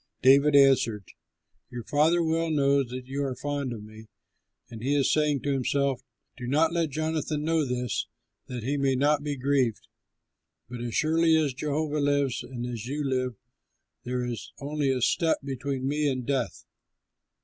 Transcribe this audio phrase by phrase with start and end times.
[0.23, 1.03] David answered,
[1.69, 4.07] "Your father well knows that you are fond of me,
[4.67, 6.01] and he is saying to himself,
[6.37, 8.07] 'Do not let Jonathan know this
[8.47, 9.87] that he may not be grieved.'
[10.67, 13.35] But as surely as Jehovah lives and as you live,
[14.03, 16.65] there is only a step between me and death."